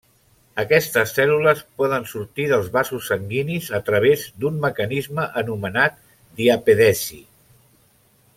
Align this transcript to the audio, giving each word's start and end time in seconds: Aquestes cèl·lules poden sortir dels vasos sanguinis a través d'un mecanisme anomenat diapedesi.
Aquestes 0.61 1.11
cèl·lules 1.17 1.59
poden 1.81 2.07
sortir 2.11 2.47
dels 2.51 2.71
vasos 2.77 3.11
sanguinis 3.13 3.69
a 3.81 3.83
través 3.91 4.25
d'un 4.45 4.59
mecanisme 4.67 5.29
anomenat 5.43 6.01
diapedesi. 6.43 7.21